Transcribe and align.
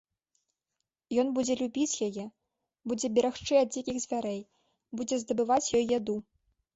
Ён 1.23 1.27
будзе 1.33 1.53
любіць 1.59 2.01
яе, 2.07 2.23
будзе 2.91 3.07
берагчы 3.17 3.55
ад 3.59 3.69
дзікіх 3.75 3.99
звярэй, 4.07 4.41
будзе 5.01 5.15
здабываць 5.25 5.71
ёй 5.81 5.85
яду. 5.97 6.17